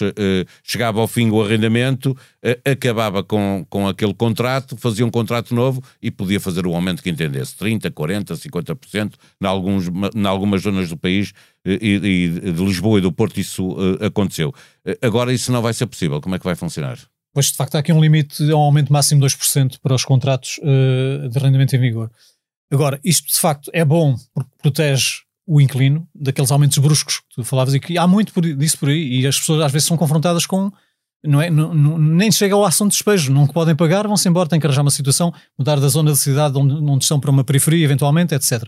chegava 0.62 1.00
ao 1.00 1.06
fim 1.06 1.30
o 1.30 1.42
arrendamento, 1.42 2.16
acabava 2.64 3.22
com, 3.22 3.66
com 3.68 3.86
aquele 3.86 4.14
contrato, 4.14 4.76
fazia 4.76 5.04
um 5.04 5.10
contrato 5.10 5.54
novo 5.54 5.82
e 6.02 6.10
podia 6.10 6.40
fazer 6.40 6.66
o 6.66 6.74
aumento 6.74 7.02
que 7.02 7.10
entendesse, 7.10 7.54
30%, 7.56 7.90
40%, 7.90 8.24
50%, 8.36 9.12
em, 9.40 9.46
alguns, 9.46 9.88
em 10.14 10.26
algumas 10.26 10.62
zonas 10.62 10.88
do 10.88 10.96
país 10.96 11.32
e, 11.64 11.72
e, 11.72 12.28
de 12.52 12.64
Lisboa 12.64 12.98
e 12.98 13.02
do 13.02 13.12
Porto 13.12 13.38
isso 13.38 13.76
aconteceu. 14.00 14.54
Agora 15.02 15.32
isso 15.32 15.52
não 15.52 15.60
vai 15.60 15.74
ser 15.74 15.86
possível. 15.86 16.20
Como 16.20 16.34
é 16.34 16.38
que 16.38 16.44
vai 16.44 16.54
funcionar? 16.54 16.98
Pois, 17.32 17.46
de 17.46 17.56
facto, 17.56 17.76
há 17.76 17.78
aqui 17.78 17.92
um 17.92 18.00
limite 18.00 18.42
um 18.42 18.58
aumento 18.58 18.92
máximo 18.92 19.20
de 19.20 19.26
2% 19.26 19.78
para 19.80 19.94
os 19.94 20.04
contratos 20.04 20.58
uh, 20.58 21.28
de 21.28 21.38
rendimento 21.38 21.74
em 21.74 21.78
vigor. 21.78 22.10
Agora, 22.72 23.00
isto 23.04 23.28
de 23.28 23.38
facto 23.38 23.70
é 23.72 23.84
bom 23.84 24.16
porque 24.34 24.50
protege 24.58 25.22
o 25.52 25.60
inquilino 25.60 26.06
daqueles 26.14 26.52
aumentos 26.52 26.78
bruscos 26.78 27.18
que 27.18 27.34
tu 27.34 27.42
falavas 27.42 27.74
e 27.74 27.80
que 27.80 27.98
há 27.98 28.06
muito 28.06 28.32
por, 28.32 28.40
disso 28.54 28.78
por 28.78 28.88
aí 28.88 29.20
e 29.20 29.26
as 29.26 29.36
pessoas 29.36 29.62
às 29.62 29.72
vezes 29.72 29.88
são 29.88 29.96
confrontadas 29.96 30.46
com 30.46 30.70
não 31.24 31.42
é, 31.42 31.50
não, 31.50 31.74
não, 31.74 31.98
nem 31.98 32.30
chega 32.30 32.54
ao 32.54 32.64
ação 32.64 32.86
de 32.86 32.92
despejo, 32.92 33.32
não 33.32 33.48
podem 33.48 33.74
pagar, 33.74 34.06
vão-se 34.06 34.28
embora, 34.28 34.48
têm 34.48 34.60
que 34.60 34.66
arranjar 34.66 34.82
uma 34.82 34.92
situação, 34.92 35.34
mudar 35.58 35.80
da 35.80 35.88
zona 35.88 36.10
da 36.10 36.16
cidade 36.16 36.56
onde, 36.56 36.74
onde 36.74 37.04
estão 37.04 37.18
para 37.18 37.32
uma 37.32 37.42
periferia, 37.42 37.84
eventualmente, 37.84 38.32
etc. 38.32 38.62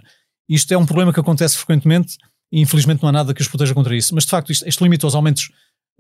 Isto 0.48 0.74
é 0.74 0.76
um 0.76 0.84
problema 0.84 1.12
que 1.12 1.20
acontece 1.20 1.56
frequentemente 1.56 2.18
e 2.50 2.60
infelizmente 2.60 3.00
não 3.00 3.08
há 3.08 3.12
nada 3.12 3.32
que 3.32 3.40
os 3.40 3.46
proteja 3.46 3.72
contra 3.72 3.96
isso. 3.96 4.12
Mas 4.12 4.24
de 4.24 4.30
facto, 4.30 4.50
isto, 4.50 4.66
este 4.68 4.82
limite 4.82 5.04
aos 5.04 5.14
aumentos 5.14 5.50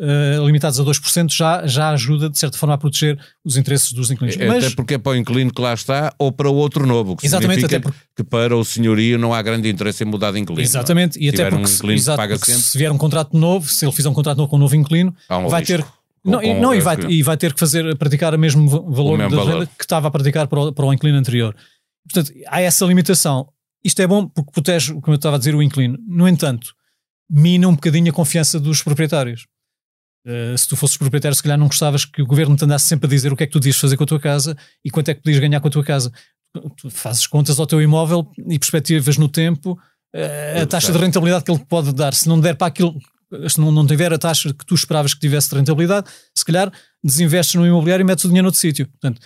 uh, 0.00 0.46
limitados 0.46 0.78
a 0.78 0.84
2% 0.84 1.32
já, 1.32 1.66
já 1.66 1.90
ajuda 1.90 2.28
de 2.28 2.38
certa 2.38 2.56
forma 2.58 2.74
a 2.74 2.78
proteger 2.78 3.18
os 3.44 3.56
interesses 3.56 3.92
dos 3.92 4.10
inquilinos. 4.10 4.40
É, 4.40 4.46
Mas, 4.46 4.64
até 4.64 4.74
porque 4.74 4.94
é 4.94 4.98
para 4.98 5.12
o 5.12 5.16
inquilino 5.16 5.52
que 5.52 5.60
lá 5.60 5.74
está 5.74 6.12
ou 6.18 6.32
para 6.32 6.48
o 6.48 6.54
outro 6.54 6.86
novo, 6.86 7.16
que 7.16 7.26
exatamente, 7.26 7.60
significa 7.60 7.80
porque, 7.80 7.98
que 8.16 8.24
para 8.24 8.56
o 8.56 8.64
senhorio 8.64 9.18
não 9.18 9.32
há 9.32 9.42
grande 9.42 9.68
interesse 9.68 10.04
em 10.04 10.06
mudar 10.06 10.32
de 10.32 10.38
inquilino. 10.38 10.62
Exatamente, 10.62 11.18
e 11.18 11.28
até 11.28 11.48
porque, 11.48 11.86
um 11.86 11.90
exato, 11.90 12.28
porque 12.28 12.52
se 12.52 12.78
vier 12.78 12.90
um 12.90 12.98
contrato 12.98 13.36
novo, 13.36 13.68
se 13.68 13.84
ele 13.84 13.92
fizer 13.92 14.08
um 14.08 14.14
contrato 14.14 14.38
novo 14.38 14.50
com 14.50 14.56
um 14.56 14.60
novo 14.60 14.76
inquilino, 14.76 15.14
um 15.30 15.48
vai 15.48 15.60
risco. 15.60 15.78
ter 15.78 15.86
não, 16.24 16.40
com, 16.40 16.60
não 16.60 16.74
e, 16.74 16.80
vai, 16.80 16.96
e 17.08 17.22
vai 17.22 17.36
ter 17.36 17.52
que 17.52 17.58
fazer, 17.58 17.96
praticar 17.96 18.34
o 18.34 18.38
mesmo 18.38 18.68
valor 18.68 19.14
o 19.14 19.18
mesmo 19.18 19.36
valor. 19.36 19.66
que 19.66 19.82
estava 19.82 20.06
a 20.08 20.10
praticar 20.10 20.46
para 20.46 20.60
o, 20.60 20.72
para 20.72 20.84
o 20.84 20.92
inquilino 20.92 21.18
anterior. 21.18 21.54
Portanto, 22.08 22.32
há 22.46 22.60
essa 22.60 22.84
limitação. 22.84 23.48
Isto 23.84 24.02
é 24.02 24.06
bom 24.06 24.28
porque 24.28 24.52
protege, 24.52 24.92
como 24.92 25.14
eu 25.14 25.16
estava 25.16 25.36
a 25.36 25.38
dizer, 25.38 25.54
o 25.54 25.62
inquilino. 25.62 25.98
No 26.06 26.28
entanto, 26.28 26.72
mina 27.28 27.66
um 27.66 27.74
bocadinho 27.74 28.10
a 28.10 28.14
confiança 28.14 28.60
dos 28.60 28.82
proprietários. 28.82 29.46
Uh, 30.26 30.56
se 30.56 30.68
tu 30.68 30.76
fosses 30.76 30.96
proprietário, 30.96 31.34
se 31.34 31.42
calhar 31.42 31.58
não 31.58 31.66
gostavas 31.66 32.04
que 32.04 32.22
o 32.22 32.26
governo 32.26 32.56
te 32.56 32.64
andasse 32.64 32.86
sempre 32.86 33.06
a 33.06 33.10
dizer 33.10 33.32
o 33.32 33.36
que 33.36 33.42
é 33.42 33.46
que 33.46 33.52
tu 33.52 33.58
devias 33.58 33.76
fazer 33.76 33.96
com 33.96 34.04
a 34.04 34.06
tua 34.06 34.20
casa 34.20 34.56
e 34.84 34.90
quanto 34.90 35.08
é 35.08 35.14
que 35.14 35.22
podias 35.22 35.40
ganhar 35.40 35.60
com 35.60 35.68
a 35.68 35.70
tua 35.70 35.84
casa. 35.84 36.12
Tu 36.76 36.90
fazes 36.90 37.26
contas 37.26 37.58
ao 37.58 37.66
teu 37.66 37.82
imóvel 37.82 38.30
e 38.48 38.58
perspectivas 38.58 39.16
no 39.16 39.28
tempo, 39.28 39.72
uh, 40.14 40.62
a 40.62 40.66
taxa 40.66 40.92
de 40.92 40.98
rentabilidade 40.98 41.44
que 41.44 41.50
ele 41.50 41.64
pode 41.68 41.92
dar. 41.92 42.14
Se 42.14 42.28
não 42.28 42.38
der 42.38 42.54
para 42.54 42.68
aquilo, 42.68 42.96
se 43.48 43.60
não, 43.60 43.72
não 43.72 43.86
tiver 43.86 44.12
a 44.12 44.18
taxa 44.18 44.52
que 44.52 44.64
tu 44.64 44.74
esperavas 44.74 45.14
que 45.14 45.20
tivesse 45.20 45.50
de 45.50 45.56
rentabilidade, 45.56 46.08
se 46.36 46.44
calhar 46.44 46.72
desinvestes 47.02 47.54
no 47.56 47.66
imobiliário 47.66 48.04
e 48.04 48.06
metes 48.06 48.24
o 48.24 48.28
dinheiro 48.28 48.44
noutro 48.44 48.60
sítio. 48.60 48.86
Portanto, 48.86 49.20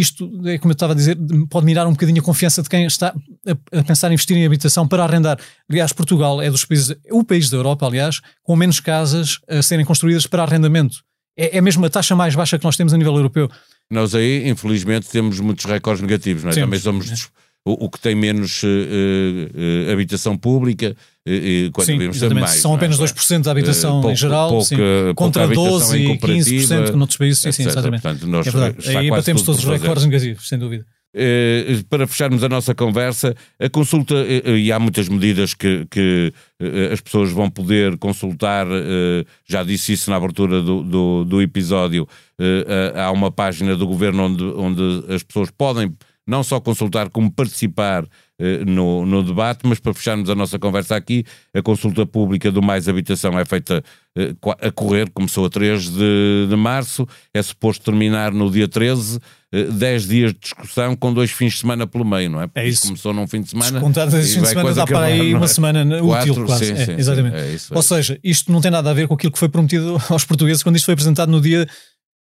isto, 0.00 0.30
é 0.46 0.58
como 0.58 0.72
eu 0.72 0.74
estava 0.74 0.92
a 0.92 0.96
dizer, 0.96 1.16
pode 1.48 1.64
mirar 1.64 1.86
um 1.86 1.92
bocadinho 1.92 2.20
a 2.20 2.24
confiança 2.24 2.62
de 2.62 2.68
quem 2.68 2.84
está 2.84 3.14
a, 3.46 3.78
a, 3.78 3.84
pensar 3.84 4.10
em 4.10 4.14
investir 4.14 4.36
em 4.36 4.44
habitação 4.44 4.88
para 4.88 5.04
arrendar. 5.04 5.38
Aliás, 5.70 5.92
Portugal 5.92 6.42
é 6.42 6.50
dos 6.50 6.64
países, 6.64 6.96
o 7.10 7.22
país 7.22 7.48
da 7.48 7.56
Europa, 7.56 7.86
aliás, 7.86 8.20
com 8.42 8.56
menos 8.56 8.80
casas 8.80 9.38
a 9.48 9.62
serem 9.62 9.84
construídas 9.84 10.26
para 10.26 10.42
arrendamento. 10.42 11.04
É, 11.36 11.58
é 11.58 11.60
mesmo 11.60 11.84
a 11.86 11.90
taxa 11.90 12.16
mais 12.16 12.34
baixa 12.34 12.58
que 12.58 12.64
nós 12.64 12.76
temos 12.76 12.92
a 12.92 12.96
nível 12.96 13.14
europeu. 13.14 13.48
Nós 13.90 14.14
aí, 14.14 14.48
infelizmente, 14.48 15.08
temos 15.08 15.38
muitos 15.38 15.64
recordes 15.64 16.02
negativos, 16.02 16.42
não 16.42 16.50
é? 16.50 16.54
Também 16.54 16.80
somos 16.80 17.30
o, 17.64 17.86
o, 17.86 17.90
que 17.90 17.98
tem 17.98 18.14
menos 18.14 18.62
uh, 18.62 18.66
uh, 18.66 19.92
habitação 19.92 20.36
pública, 20.36 20.94
e, 21.26 21.70
quando 21.72 21.86
sim, 21.86 22.02
exatamente. 22.02 22.40
mais. 22.42 22.60
São 22.60 22.72
é? 22.72 22.76
apenas 22.76 22.98
2% 22.98 23.42
da 23.42 23.50
habitação 23.50 23.92
pouco, 23.92 24.10
em 24.10 24.16
geral, 24.16 24.50
pouca, 24.50 24.64
sim, 24.64 24.76
contra 25.14 25.48
12% 25.48 25.98
e 25.98 26.18
15% 26.18 26.90
noutros 26.90 27.16
países, 27.16 27.40
sim, 27.40 27.52
sim, 27.52 27.66
exatamente. 27.66 28.02
Portanto, 28.02 28.26
nós 28.26 28.46
é 28.46 28.50
verdade. 28.50 28.96
Aí 28.96 29.10
batemos 29.10 29.42
todos 29.42 29.64
os 29.64 29.70
recordes 29.70 30.04
negativos, 30.04 30.46
sem 30.46 30.58
dúvida. 30.58 30.84
Eh, 31.16 31.80
para 31.88 32.08
fecharmos 32.08 32.42
a 32.42 32.48
nossa 32.48 32.74
conversa, 32.74 33.36
a 33.60 33.70
consulta, 33.70 34.16
eh, 34.16 34.42
eh, 34.44 34.58
e 34.58 34.72
há 34.72 34.80
muitas 34.80 35.08
medidas 35.08 35.54
que, 35.54 35.86
que 35.88 36.32
as 36.92 37.00
pessoas 37.00 37.30
vão 37.30 37.48
poder 37.48 37.96
consultar, 37.98 38.66
já 39.46 39.62
disse 39.62 39.92
isso 39.92 40.10
na 40.10 40.16
abertura 40.16 40.62
do, 40.62 40.82
do, 40.82 41.24
do 41.24 41.42
episódio, 41.42 42.08
há 42.94 43.10
uma 43.10 43.30
página 43.30 43.76
do 43.76 43.86
governo 43.86 44.24
onde, 44.24 44.44
onde 44.44 45.12
as 45.12 45.22
pessoas 45.22 45.50
podem 45.50 45.92
não 46.26 46.42
só 46.42 46.58
consultar, 46.58 47.10
como 47.10 47.30
participar 47.30 48.06
eh, 48.38 48.64
no, 48.64 49.04
no 49.06 49.22
debate, 49.22 49.60
mas 49.64 49.78
para 49.78 49.94
fecharmos 49.94 50.28
a 50.28 50.34
nossa 50.34 50.58
conversa 50.58 50.96
aqui, 50.96 51.24
a 51.54 51.62
consulta 51.62 52.06
pública 52.06 52.50
do 52.50 52.62
Mais 52.62 52.88
Habitação 52.88 53.38
é 53.38 53.44
feita 53.44 53.84
eh, 54.16 54.34
a 54.60 54.70
correr, 54.72 55.10
começou 55.10 55.44
a 55.44 55.50
3 55.50 55.90
de, 55.90 56.46
de 56.48 56.56
março, 56.56 57.06
é 57.32 57.42
suposto 57.42 57.84
terminar 57.84 58.32
no 58.32 58.50
dia 58.50 58.66
13, 58.66 59.20
10 59.52 60.04
eh, 60.04 60.08
dias 60.08 60.32
de 60.32 60.38
discussão 60.40 60.96
com 60.96 61.12
dois 61.12 61.30
fins 61.30 61.52
de 61.52 61.60
semana 61.60 61.86
pelo 61.86 62.04
meio, 62.04 62.30
não 62.30 62.40
é? 62.40 62.46
Porque 62.46 62.60
é 62.60 62.68
isso. 62.68 62.86
Começou 62.86 63.12
num 63.12 63.28
fim 63.28 63.42
de 63.42 63.50
semana. 63.50 63.78
Contados 63.78 64.14
esses 64.14 64.34
fins 64.34 64.42
de 64.42 64.48
semana 64.48 64.74
dá 64.74 64.86
para 64.86 65.00
aí 65.00 65.32
uma 65.34 65.44
é? 65.44 65.48
semana 65.48 66.00
Quatro, 66.00 66.32
útil, 66.32 66.46
quase. 66.46 66.66
Sim, 66.66 66.72
é, 66.72 66.86
sim, 66.86 66.92
exatamente. 66.92 67.36
É 67.36 67.52
isso, 67.52 67.72
é 67.72 67.76
Ou 67.76 67.82
seja, 67.82 68.18
isto 68.24 68.50
não 68.50 68.60
tem 68.60 68.70
nada 68.70 68.90
a 68.90 68.94
ver 68.94 69.06
com 69.06 69.14
aquilo 69.14 69.32
que 69.32 69.38
foi 69.38 69.48
prometido 69.48 70.00
aos 70.08 70.24
portugueses 70.24 70.62
quando 70.62 70.76
isto 70.76 70.86
foi 70.86 70.94
apresentado 70.94 71.30
no 71.30 71.40
dia 71.40 71.68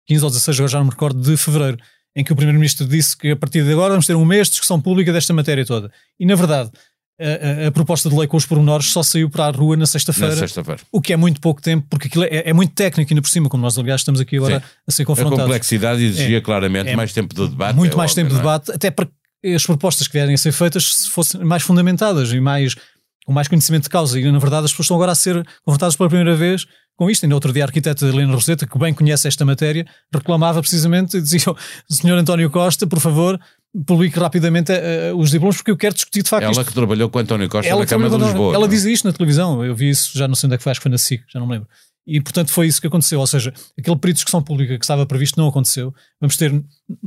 15 0.07 0.25
ou 0.25 0.29
16, 0.31 0.57
agora 0.57 0.71
já 0.71 0.77
não 0.79 0.85
me 0.85 0.91
recordo, 0.91 1.21
de 1.21 1.37
fevereiro 1.37 1.77
em 2.15 2.23
que 2.23 2.33
o 2.33 2.35
Primeiro-Ministro 2.35 2.85
disse 2.87 3.15
que 3.15 3.31
a 3.31 3.35
partir 3.35 3.63
de 3.63 3.71
agora 3.71 3.91
vamos 3.91 4.05
ter 4.05 4.15
um 4.15 4.25
mês 4.25 4.47
de 4.47 4.51
discussão 4.51 4.79
pública 4.81 5.13
desta 5.13 5.33
matéria 5.33 5.65
toda. 5.65 5.91
E, 6.19 6.25
na 6.25 6.35
verdade, 6.35 6.71
a, 7.19 7.65
a, 7.65 7.67
a 7.67 7.71
proposta 7.71 8.09
de 8.09 8.15
lei 8.15 8.27
com 8.27 8.35
os 8.35 8.45
pormenores 8.45 8.87
só 8.87 9.03
saiu 9.03 9.29
para 9.29 9.45
a 9.45 9.51
rua 9.51 9.77
na 9.77 9.85
sexta-feira. 9.85 10.35
Sexta 10.35 10.63
o 10.91 10.99
que 10.99 11.13
é 11.13 11.17
muito 11.17 11.39
pouco 11.39 11.61
tempo, 11.61 11.85
porque 11.89 12.07
aquilo 12.07 12.23
é, 12.25 12.49
é, 12.49 12.53
muito 12.53 12.73
técnico 12.73 13.13
ainda 13.13 13.21
por 13.21 13.29
cima, 13.29 13.47
como 13.47 13.61
nós, 13.61 13.77
aliás, 13.77 14.01
estamos 14.01 14.19
aqui 14.19 14.37
agora 14.37 14.59
Sim. 14.59 14.65
a 14.87 14.91
ser 14.91 15.05
confrontados. 15.05 15.39
A 15.39 15.43
complexidade 15.43 16.03
exigia 16.03 16.39
é, 16.39 16.41
claramente 16.41 16.89
é, 16.89 16.95
mais 16.95 17.13
tempo 17.13 17.33
de 17.33 17.47
debate. 17.47 17.75
Muito 17.75 17.93
é 17.93 17.97
mais 17.97 18.11
óbvio, 18.11 18.23
tempo 18.23 18.29
de 18.29 18.35
é? 18.35 18.39
debate, 18.39 18.71
até 18.71 18.91
para 18.91 19.05
que 19.05 19.53
as 19.53 19.65
propostas 19.65 20.07
que 20.07 20.13
vierem 20.13 20.33
a 20.33 20.37
ser 20.37 20.51
feitas 20.51 21.05
fossem 21.07 21.43
mais 21.43 21.63
fundamentadas 21.63 22.31
e 22.33 22.39
mais 22.39 22.75
com 23.25 23.31
mais 23.31 23.47
conhecimento 23.47 23.83
de 23.83 23.89
causa. 23.89 24.19
E, 24.19 24.31
na 24.31 24.39
verdade, 24.39 24.65
as 24.65 24.71
pessoas 24.71 24.85
estão 24.85 24.97
agora 24.97 25.11
a 25.11 25.15
ser 25.15 25.45
confrontadas 25.63 25.95
pela 25.95 26.09
primeira 26.09 26.35
vez 26.35 26.65
com 27.01 27.09
isto. 27.09 27.23
Ainda 27.23 27.33
outro 27.33 27.51
dia 27.51 27.63
a 27.63 27.65
arquiteta 27.65 28.05
Helena 28.05 28.31
Roseta, 28.31 28.67
que 28.67 28.77
bem 28.77 28.93
conhece 28.93 29.27
esta 29.27 29.43
matéria, 29.43 29.87
reclamava 30.13 30.61
precisamente 30.61 31.17
e 31.17 31.21
dizia: 31.21 31.41
Senhor 31.89 32.15
António 32.15 32.51
Costa, 32.51 32.85
por 32.85 32.99
favor, 32.99 33.39
publique 33.87 34.19
rapidamente 34.19 34.71
uh, 34.71 35.17
os 35.17 35.31
diplomas, 35.31 35.57
porque 35.57 35.71
eu 35.71 35.77
quero 35.77 35.95
discutir 35.95 36.21
de 36.21 36.29
facto. 36.29 36.43
Ela 36.43 36.51
isto. 36.51 36.65
que 36.65 36.73
trabalhou 36.73 37.09
com 37.09 37.17
António 37.17 37.49
Costa 37.49 37.67
ela 37.67 37.79
na 37.79 37.87
Câmara 37.87 38.15
de 38.15 38.23
Lisboa. 38.23 38.53
Ela 38.53 38.67
diz 38.67 38.83
isto 38.85 39.07
na 39.07 39.13
televisão, 39.13 39.65
eu 39.65 39.75
vi 39.75 39.89
isso, 39.89 40.15
já 40.15 40.27
não 40.27 40.35
sei 40.35 40.45
onde 40.47 40.55
é 40.55 40.57
que 40.59 40.63
foi, 40.63 40.71
acho 40.71 40.79
que 40.79 40.83
foi 40.83 40.91
na 40.91 40.99
SIC, 40.99 41.23
já 41.27 41.39
não 41.39 41.47
me 41.47 41.53
lembro. 41.53 41.67
E 42.05 42.21
portanto 42.21 42.51
foi 42.51 42.67
isso 42.67 42.79
que 42.79 42.87
aconteceu, 42.87 43.19
ou 43.19 43.27
seja, 43.27 43.51
aquele 43.77 43.95
período 43.95 44.01
de 44.01 44.13
discussão 44.13 44.43
pública 44.43 44.77
que 44.77 44.83
estava 44.83 45.03
previsto 45.05 45.39
não 45.39 45.47
aconteceu. 45.47 45.93
Vamos 46.19 46.37
ter, 46.37 46.51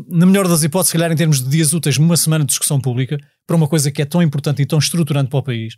na 0.08 0.26
melhor 0.26 0.48
das 0.48 0.64
hipóteses, 0.64 0.90
se 0.90 0.96
calhar 0.96 1.12
em 1.12 1.16
termos 1.16 1.40
de 1.40 1.48
dias 1.48 1.72
úteis, 1.72 1.98
uma 1.98 2.16
semana 2.16 2.44
de 2.44 2.48
discussão 2.48 2.80
pública 2.80 3.16
para 3.46 3.56
uma 3.56 3.68
coisa 3.68 3.90
que 3.92 4.02
é 4.02 4.04
tão 4.04 4.22
importante 4.22 4.62
e 4.62 4.66
tão 4.66 4.78
estruturante 4.78 5.30
para 5.30 5.38
o 5.38 5.42
país. 5.42 5.74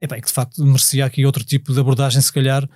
É 0.00 0.06
bem 0.08 0.20
que 0.20 0.26
de 0.26 0.32
facto 0.32 0.64
merecia 0.64 1.04
aqui 1.04 1.24
outro 1.24 1.44
tipo 1.44 1.72
de 1.72 1.78
abordagem, 1.78 2.20
se 2.20 2.32
calhar, 2.32 2.68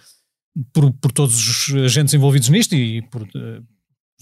por, 0.73 0.93
por 0.93 1.13
todos 1.13 1.37
os 1.37 1.75
agentes 1.85 2.15
envolvidos 2.15 2.49
nisto 2.49 2.75
e 2.75 3.03
por 3.03 3.23
uh, 3.23 3.63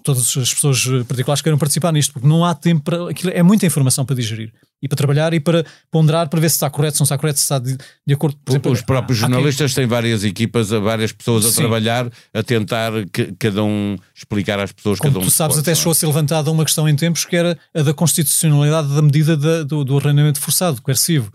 todas 0.02 0.36
as 0.36 0.52
pessoas 0.52 0.84
particulares 1.08 1.40
que 1.40 1.44
queiram 1.44 1.58
participar 1.58 1.92
nisto, 1.92 2.12
porque 2.12 2.28
não 2.28 2.44
há 2.44 2.54
tempo 2.54 2.82
para. 2.82 3.10
Aquilo 3.10 3.32
é 3.34 3.42
muita 3.42 3.64
informação 3.64 4.04
para 4.04 4.14
digerir 4.14 4.52
e 4.82 4.86
para 4.86 4.96
trabalhar 4.96 5.32
e 5.32 5.40
para 5.40 5.64
ponderar 5.90 6.28
para 6.28 6.40
ver 6.40 6.50
se 6.50 6.56
está 6.56 6.68
correto, 6.68 6.96
se 6.96 7.00
não 7.00 7.04
está 7.04 7.16
correto, 7.16 7.38
se 7.38 7.44
está 7.44 7.58
de, 7.58 7.76
de 8.06 8.14
acordo. 8.14 8.36
Por 8.44 8.52
exemplo, 8.52 8.70
Os 8.70 8.82
próprios 8.82 9.18
jornalistas 9.18 9.72
quem... 9.72 9.82
têm 9.82 9.88
várias 9.88 10.22
equipas, 10.22 10.68
várias 10.68 11.10
pessoas 11.10 11.46
a 11.46 11.50
Sim. 11.50 11.56
trabalhar, 11.56 12.10
a 12.34 12.42
tentar 12.42 12.92
que, 13.10 13.32
cada 13.38 13.64
um 13.64 13.96
explicar 14.14 14.58
às 14.60 14.72
pessoas 14.72 14.98
Como 14.98 15.12
cada 15.12 15.24
um. 15.24 15.26
Tu 15.26 15.32
sabes, 15.32 15.56
até 15.56 15.74
chegou 15.74 15.92
a 15.92 15.94
ser 15.94 16.06
levantada 16.06 16.50
uma 16.50 16.64
questão 16.64 16.88
em 16.88 16.94
tempos 16.94 17.24
que 17.24 17.34
era 17.34 17.58
a 17.74 17.82
da 17.82 17.94
constitucionalidade 17.94 18.94
da 18.94 19.00
medida 19.00 19.36
da, 19.36 19.62
do, 19.62 19.84
do 19.84 19.96
arrendamento 19.96 20.38
forçado, 20.38 20.82
coercivo. 20.82 21.32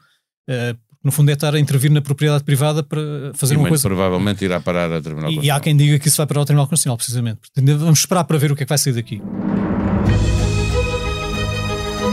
Uh, 0.48 0.78
no 1.04 1.12
fundo 1.12 1.30
é 1.30 1.34
estar 1.34 1.56
a 1.56 1.60
intervir 1.60 1.92
na 1.92 2.02
propriedade 2.02 2.44
privada 2.44 2.84
para 2.84 3.02
fazer 3.34 3.54
e 3.54 3.58
uma 3.58 3.70
coisa. 3.70 3.88
provavelmente 3.88 4.44
irá 4.44 4.60
parar 4.60 4.92
a 4.92 5.02
Tribunal 5.02 5.32
E, 5.32 5.46
e 5.46 5.52
há 5.52 5.60
quem 5.60 5.76
diga 5.76 5.98
que 5.98 6.08
isso 6.08 6.18
vai 6.18 6.28
parar 6.28 6.42
ao 6.42 6.46
Tribunal 6.46 6.68
Constitucional, 6.68 6.98
precisamente. 6.98 7.40
Vamos 7.56 8.00
esperar 8.00 8.26
para 8.26 8.38
ver 8.38 8.52
o 8.52 8.56
que 8.56 8.64
é 8.64 8.66
que 8.66 8.70
vai 8.70 8.78
sair 8.78 8.94
daqui. 8.94 9.22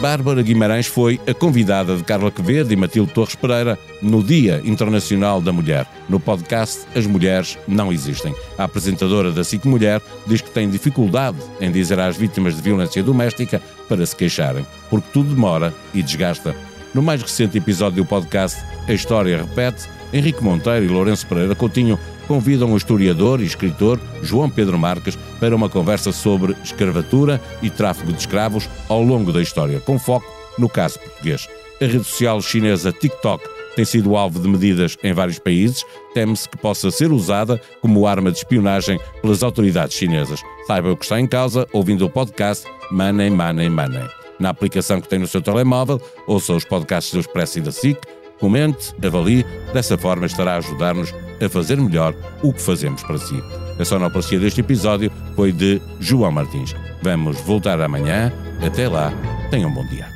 Bárbara 0.01 0.43
Guimarães 0.43 0.87
foi 0.87 1.19
a 1.27 1.33
convidada 1.33 1.97
de 1.97 2.05
Carla 2.05 2.31
Quevedo 2.31 2.73
e 2.73 2.77
Matilde 2.77 3.13
Torres 3.13 3.35
Pereira 3.35 3.79
no 4.03 4.23
Dia 4.23 4.61
Internacional 4.65 5.41
da 5.41 5.53
Mulher. 5.53 5.87
No 6.09 6.21
podcast 6.21 6.87
As 6.95 7.07
Mulheres 7.07 7.59
Não 7.67 7.91
Existem. 7.91 8.35
A 8.59 8.65
apresentadora 8.65 9.33
da 9.33 9.43
SIC 9.43 9.65
Mulher 9.65 10.01
diz 10.27 10.43
que 10.43 10.51
tem 10.51 10.69
dificuldade 10.69 11.39
em 11.61 11.73
dizer 11.73 11.99
às 11.99 12.17
vítimas 12.17 12.55
de 12.55 12.63
violência 12.63 13.03
doméstica 13.03 13.61
para 13.89 14.05
se 14.05 14.15
queixarem, 14.15 14.67
porque 14.91 15.09
tudo 15.13 15.35
demora 15.35 15.75
e 15.95 16.03
desgasta. 16.03 16.55
No 16.97 17.03
mais 17.03 17.21
recente 17.21 17.59
episódio 17.59 18.03
do 18.03 18.09
podcast 18.09 18.59
A 18.89 18.93
História 18.95 19.37
Repete, 19.37 19.87
Henrique 20.15 20.43
Monteiro 20.43 20.87
e 20.87 20.89
Lourenço 20.89 21.27
Pereira 21.27 21.55
Coutinho 21.55 21.99
convidam 22.27 22.73
o 22.73 22.77
historiador 22.77 23.43
e 23.43 23.45
escritor 23.45 24.01
João 24.23 24.49
Pedro 24.49 24.79
Marques 24.79 25.15
para 25.39 25.55
uma 25.55 25.69
conversa 25.69 26.11
sobre 26.11 26.57
escravatura 26.65 27.39
e 27.61 27.69
tráfico 27.69 28.11
de 28.15 28.21
escravos 28.21 28.67
ao 28.89 29.03
longo 29.03 29.31
da 29.31 29.43
história, 29.43 29.79
com 29.79 29.99
foco 29.99 30.25
no 30.59 30.71
caso 30.71 30.99
português. 30.99 31.47
A 31.83 31.85
rede 31.85 32.05
social 32.05 32.41
chinesa 32.41 32.91
TikTok 32.91 33.47
tem 33.77 33.85
sido 33.85 34.17
alvo 34.17 34.41
de 34.41 34.49
medidas 34.49 34.97
em 35.03 35.13
vários 35.13 35.39
países, 35.39 35.85
teme-se 36.15 36.49
que 36.49 36.57
possa 36.57 36.91
ser 36.91 37.13
usada 37.13 37.61
como 37.83 38.07
arma 38.07 38.33
de 38.33 38.39
espionagem 38.39 38.99
pelas 39.21 39.43
autoridades 39.43 39.95
chinesas. 39.95 40.41
Saiba 40.67 40.93
o 40.93 40.97
que 40.97 41.05
está 41.05 41.21
em 41.21 41.27
causa 41.27 41.69
ouvindo 41.75 42.07
o 42.07 42.11
podcast 42.11 42.67
Money, 42.91 43.29
Money, 43.29 43.69
Money 43.69 44.26
na 44.39 44.51
aplicação 44.51 45.01
que 45.01 45.09
tem 45.09 45.19
no 45.19 45.27
seu 45.27 45.41
telemóvel, 45.41 46.01
ouça 46.27 46.53
os 46.53 46.65
podcasts 46.65 47.13
do 47.13 47.21
Expresso 47.21 47.59
e 47.59 47.63
da 47.63 47.73
SIC, 47.73 47.99
comente, 48.39 48.95
avalie, 49.05 49.45
dessa 49.73 49.97
forma 49.97 50.27
estará 50.27 50.55
a 50.55 50.59
ajudar-nos 50.59 51.13
a 51.45 51.49
fazer 51.49 51.81
melhor 51.81 52.15
o 52.43 52.53
que 52.53 52.61
fazemos 52.61 53.03
para 53.03 53.19
si. 53.19 53.43
A 53.79 53.85
sonoplastia 53.85 54.39
deste 54.39 54.61
episódio 54.61 55.11
foi 55.35 55.53
de 55.53 55.81
João 56.01 56.33
Martins. 56.33 56.75
Vamos 57.03 57.41
voltar 57.41 57.81
amanhã. 57.81 58.33
Até 58.65 58.89
lá, 58.89 59.13
tenham 59.51 59.71
um 59.71 59.75
bom 59.75 59.87
dia. 59.87 60.09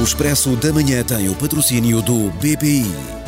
O 0.00 0.04
Expresso 0.04 0.56
da 0.56 0.72
Manhã 0.72 1.04
tem 1.04 1.28
o 1.28 1.34
patrocínio 1.34 2.02
do 2.02 2.30
BPI. 2.30 3.21